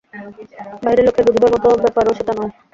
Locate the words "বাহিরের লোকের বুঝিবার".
0.83-1.53